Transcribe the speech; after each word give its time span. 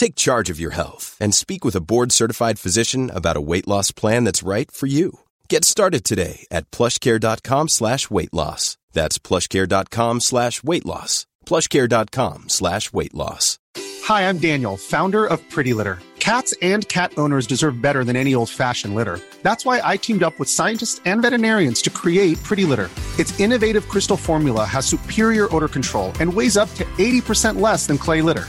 Take 0.00 0.16
charge 0.16 0.48
of 0.48 0.58
your 0.58 0.70
health 0.70 1.14
and 1.20 1.34
speak 1.34 1.62
with 1.62 1.76
a 1.76 1.82
board-certified 1.82 2.58
physician 2.58 3.10
about 3.10 3.36
a 3.36 3.40
weight 3.42 3.68
loss 3.68 3.92
plan 3.92 4.24
that's 4.24 4.42
right 4.42 4.70
for 4.70 4.86
you. 4.86 5.20
Get 5.50 5.62
started 5.62 6.04
today 6.04 6.46
at 6.50 6.70
plushcare.com 6.70 7.68
slash 7.68 8.08
weight 8.08 8.32
loss. 8.32 8.78
That's 8.94 9.18
plushcare.com 9.18 10.20
slash 10.20 10.62
weight 10.62 10.86
loss. 10.86 11.26
plushcare.com 11.44 12.48
slash 12.48 12.90
weight 12.94 13.12
loss. 13.12 13.58
Hi, 14.04 14.26
I'm 14.26 14.38
Daniel, 14.38 14.78
founder 14.78 15.26
of 15.26 15.38
Pretty 15.50 15.74
Litter. 15.74 15.98
Cats 16.18 16.54
and 16.62 16.88
cat 16.88 17.12
owners 17.18 17.46
deserve 17.46 17.82
better 17.82 18.02
than 18.02 18.16
any 18.16 18.34
old-fashioned 18.34 18.94
litter. 18.94 19.20
That's 19.42 19.66
why 19.66 19.82
I 19.84 19.98
teamed 19.98 20.22
up 20.22 20.38
with 20.38 20.48
scientists 20.48 21.02
and 21.04 21.20
veterinarians 21.20 21.82
to 21.82 21.90
create 21.90 22.42
Pretty 22.42 22.64
Litter. 22.64 22.88
Its 23.18 23.38
innovative 23.38 23.86
crystal 23.88 24.16
formula 24.16 24.64
has 24.64 24.86
superior 24.86 25.54
odor 25.54 25.68
control 25.68 26.10
and 26.20 26.32
weighs 26.32 26.56
up 26.56 26.72
to 26.76 26.84
80% 26.96 27.60
less 27.60 27.86
than 27.86 27.98
clay 27.98 28.22
litter. 28.22 28.48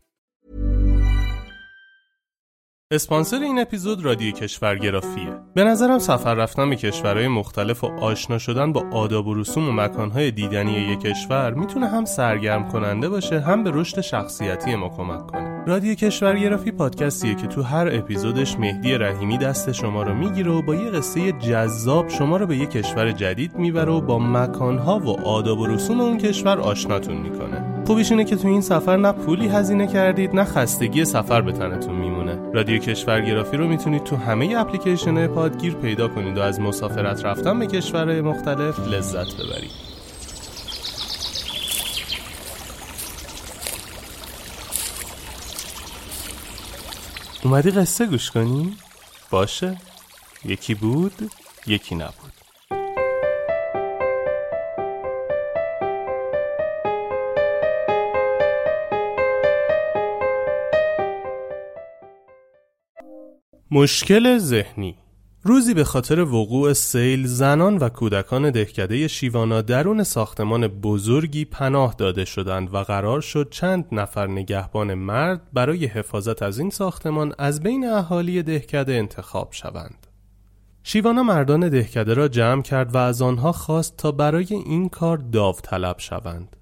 اسپانسر 2.93 3.39
این 3.39 3.59
اپیزود 3.59 4.05
رادیو 4.05 4.31
کشورگرافیه. 4.31 5.29
به 5.55 5.63
نظرم 5.63 5.99
سفر 5.99 6.33
رفتن 6.33 6.69
به 6.69 6.75
کشورهای 6.75 7.27
مختلف 7.27 7.83
و 7.83 7.87
آشنا 7.87 8.37
شدن 8.37 8.73
با 8.73 8.83
آداب 8.91 9.27
و 9.27 9.33
رسوم 9.33 9.69
و 9.69 9.71
مکانهای 9.71 10.31
دیدنی 10.31 10.71
یک 10.71 10.99
کشور 10.99 11.53
می‌تونه 11.53 11.87
هم 11.87 12.05
سرگرم 12.05 12.67
کننده 12.67 13.09
باشه 13.09 13.39
هم 13.39 13.63
به 13.63 13.71
رشد 13.73 14.01
شخصیتی 14.01 14.75
ما 14.75 14.89
کمک 14.89 15.27
کنه. 15.27 15.63
رادیو 15.67 15.95
کشورگرافی 15.95 16.71
پادکستیه 16.71 17.35
که 17.35 17.47
تو 17.47 17.61
هر 17.61 17.89
اپیزودش 17.91 18.59
مهدی 18.59 18.93
رحیمی 18.93 19.37
دست 19.37 19.71
شما 19.71 20.03
رو 20.03 20.13
می‌گیره 20.13 20.51
و 20.51 20.61
با 20.61 20.75
یه 20.75 20.89
قصه 20.89 21.31
جذاب 21.31 22.09
شما 22.09 22.37
رو 22.37 22.47
به 22.47 22.57
یه 22.57 22.65
کشور 22.65 23.11
جدید 23.11 23.55
می‌بره 23.55 23.91
و 23.91 24.01
با 24.01 24.19
مکانها 24.19 24.99
و 24.99 25.27
آداب 25.27 25.59
و 25.59 25.67
رسوم 25.67 26.01
اون 26.01 26.17
کشور 26.17 26.59
آشناتون 26.59 27.17
می‌کنه. 27.17 27.70
خوبیش 27.91 28.11
اینه 28.11 28.25
که 28.25 28.35
تو 28.35 28.47
این 28.47 28.61
سفر 28.61 28.97
نه 28.97 29.11
پولی 29.11 29.47
هزینه 29.47 29.87
کردید 29.87 30.35
نه 30.35 30.43
خستگی 30.43 31.05
سفر 31.05 31.41
به 31.41 31.51
تنتون 31.51 31.95
میمونه. 31.95 32.51
رادیو 32.53 32.77
کشورگرافی 32.77 33.57
رو 33.57 33.67
می‌تونید 33.67 34.03
تو 34.03 34.15
همه 34.15 34.55
اپلیکیشن 34.57 35.27
پادگیر 35.27 35.73
پیدا 35.73 36.07
کنید 36.07 36.37
و 36.37 36.41
از 36.41 36.59
مسافرت 36.59 37.25
رفتن 37.25 37.59
به 37.59 37.67
کشورهای 37.67 38.21
مختلف 38.21 38.79
لذت 38.79 39.27
ببرید. 39.35 39.71
اومدی 47.43 47.71
قصه 47.71 48.05
گوش 48.05 48.31
کنی؟ 48.31 48.77
باشه 49.29 49.77
یکی 50.45 50.73
بود 50.73 51.31
یکی 51.67 51.95
نبود 51.95 52.30
مشکل 63.73 64.37
ذهنی 64.37 64.95
روزی 65.43 65.73
به 65.73 65.83
خاطر 65.83 66.19
وقوع 66.19 66.73
سیل 66.73 67.27
زنان 67.27 67.77
و 67.77 67.89
کودکان 67.89 68.51
دهکده 68.51 69.07
شیوانا 69.07 69.61
درون 69.61 70.03
ساختمان 70.03 70.67
بزرگی 70.67 71.45
پناه 71.45 71.95
داده 71.97 72.25
شدند 72.25 72.73
و 72.73 72.83
قرار 72.83 73.21
شد 73.21 73.49
چند 73.49 73.85
نفر 73.91 74.27
نگهبان 74.27 74.93
مرد 74.93 75.41
برای 75.53 75.85
حفاظت 75.85 76.43
از 76.43 76.59
این 76.59 76.69
ساختمان 76.69 77.33
از 77.37 77.63
بین 77.63 77.89
اهالی 77.89 78.43
دهکده 78.43 78.93
انتخاب 78.93 79.47
شوند. 79.51 80.07
شیوانا 80.83 81.23
مردان 81.23 81.69
دهکده 81.69 82.13
را 82.13 82.27
جمع 82.27 82.61
کرد 82.61 82.95
و 82.95 82.97
از 82.97 83.21
آنها 83.21 83.51
خواست 83.51 83.97
تا 83.97 84.11
برای 84.11 84.53
این 84.53 84.89
کار 84.89 85.17
داوطلب 85.17 85.95
شوند. 85.99 86.55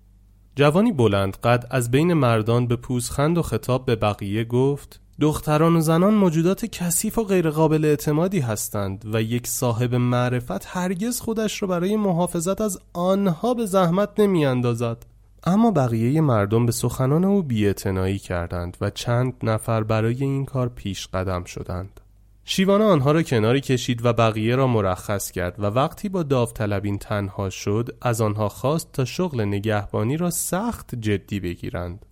جوانی 0.56 0.92
بلند 0.92 1.38
قد 1.38 1.68
از 1.70 1.92
بین 1.92 2.14
مردان 2.14 2.68
به 2.68 2.76
پوزخند 2.76 3.38
و 3.38 3.42
خطاب 3.42 3.86
به 3.86 3.96
بقیه 3.96 4.44
گفت 4.44 5.02
دختران 5.22 5.76
و 5.76 5.82
زنان 5.82 6.14
موجودات 6.14 6.66
کثیف 6.66 7.18
و 7.18 7.24
غیرقابل 7.24 7.86
اعتمادی 7.86 8.40
هستند 8.40 9.06
و 9.14 9.22
یک 9.22 9.48
صاحب 9.48 9.96
معرفت 9.96 10.66
هرگز 10.68 11.20
خودش 11.20 11.62
را 11.62 11.68
برای 11.68 11.96
محافظت 11.96 12.62
از 12.62 12.80
آنها 12.94 13.54
به 13.54 13.66
زحمت 13.66 14.10
نمی 14.20 14.46
اندازد. 14.46 15.06
اما 15.44 15.72
بقیه 15.72 16.22
مردم 16.22 16.66
به 16.66 16.72
سخنان 16.72 17.24
او 17.24 17.44
بیاعتنایی 17.44 18.20
کردند 18.20 18.78
و 18.82 18.90
چند 18.90 19.34
نفر 19.44 19.84
برای 19.84 20.24
این 20.24 20.46
کار 20.46 20.70
پیش 20.70 21.08
قدم 21.08 21.44
شدند. 21.44 22.02
شیوانه 22.44 22.84
آنها 22.84 23.12
را 23.12 23.24
کناری 23.24 23.62
کشید 23.62 24.06
و 24.06 24.14
بقیه 24.14 24.56
را 24.56 24.68
مرخص 24.68 25.32
کرد 25.32 25.56
و 25.60 25.66
وقتی 25.66 26.10
با 26.10 26.24
داوطلبین 26.24 26.98
تنها 26.98 27.50
شد 27.50 27.96
از 28.02 28.22
آنها 28.22 28.50
خواست 28.50 28.92
تا 28.94 29.06
شغل 29.06 29.42
نگهبانی 29.42 30.18
را 30.18 30.30
سخت 30.30 30.96
جدی 30.96 31.40
بگیرند. 31.40 32.06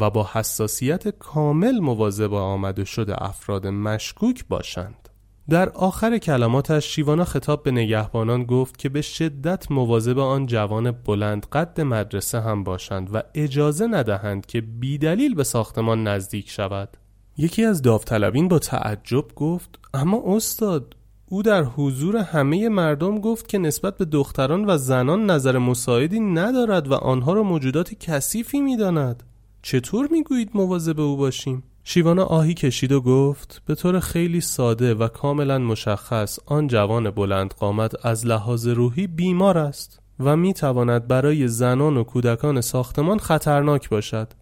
و 0.00 0.10
با 0.10 0.28
حساسیت 0.32 1.08
کامل 1.08 1.78
مواظب 1.78 2.34
آمد 2.34 2.78
و 2.78 2.84
شده 2.84 3.22
افراد 3.22 3.66
مشکوک 3.66 4.44
باشند. 4.48 5.08
در 5.48 5.68
آخر 5.68 6.18
کلماتش 6.18 6.94
شیوانا 6.94 7.24
خطاب 7.24 7.62
به 7.62 7.70
نگهبانان 7.70 8.44
گفت 8.44 8.78
که 8.78 8.88
به 8.88 9.02
شدت 9.02 9.70
مواظب 9.70 10.18
آن 10.18 10.46
جوان 10.46 10.90
بلند 10.90 11.46
قد 11.46 11.80
مدرسه 11.80 12.40
هم 12.40 12.64
باشند 12.64 13.14
و 13.14 13.22
اجازه 13.34 13.86
ندهند 13.86 14.46
که 14.46 14.60
بیدلیل 14.60 15.34
به 15.34 15.44
ساختمان 15.44 16.08
نزدیک 16.08 16.50
شود. 16.50 16.96
یکی 17.36 17.64
از 17.64 17.82
داوطلبین 17.82 18.48
با 18.48 18.58
تعجب 18.58 19.24
گفت 19.36 19.78
اما 19.94 20.22
استاد 20.26 20.96
او 21.26 21.42
در 21.42 21.62
حضور 21.62 22.16
همه 22.16 22.68
مردم 22.68 23.20
گفت 23.20 23.48
که 23.48 23.58
نسبت 23.58 23.96
به 23.96 24.04
دختران 24.04 24.64
و 24.64 24.78
زنان 24.78 25.30
نظر 25.30 25.58
مساعدی 25.58 26.20
ندارد 26.20 26.88
و 26.88 26.94
آنها 26.94 27.32
را 27.32 27.42
موجودات 27.42 27.94
کثیفی 27.94 28.60
می‌داند. 28.60 29.22
چطور 29.66 30.08
می‌گویید 30.10 30.50
مواظب 30.54 31.00
او 31.00 31.16
باشیم؟ 31.16 31.62
شیوانا 31.84 32.24
آهی 32.24 32.54
کشید 32.54 32.92
و 32.92 33.00
گفت 33.00 33.62
به 33.66 33.74
طور 33.74 34.00
خیلی 34.00 34.40
ساده 34.40 34.94
و 34.94 35.08
کاملا 35.08 35.58
مشخص 35.58 36.38
آن 36.46 36.66
جوان 36.66 37.10
بلند 37.10 37.54
قامت 37.54 38.06
از 38.06 38.26
لحاظ 38.26 38.66
روحی 38.66 39.06
بیمار 39.06 39.58
است 39.58 40.00
و 40.20 40.36
می 40.36 40.54
تواند 40.54 41.08
برای 41.08 41.48
زنان 41.48 41.96
و 41.96 42.04
کودکان 42.04 42.60
ساختمان 42.60 43.18
خطرناک 43.18 43.88
باشد. 43.88 44.32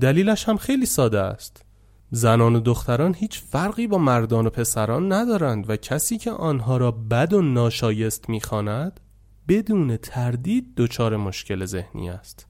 دلیلش 0.00 0.48
هم 0.48 0.56
خیلی 0.56 0.86
ساده 0.86 1.20
است. 1.20 1.64
زنان 2.10 2.56
و 2.56 2.60
دختران 2.60 3.14
هیچ 3.14 3.40
فرقی 3.40 3.86
با 3.86 3.98
مردان 3.98 4.46
و 4.46 4.50
پسران 4.50 5.12
ندارند 5.12 5.70
و 5.70 5.76
کسی 5.76 6.18
که 6.18 6.30
آنها 6.30 6.76
را 6.76 6.90
بد 6.90 7.32
و 7.32 7.42
ناشایست 7.42 8.28
می‌خواند 8.28 9.00
بدون 9.48 9.96
تردید 9.96 10.74
دچار 10.76 11.16
مشکل 11.16 11.64
ذهنی 11.64 12.10
است. 12.10 12.49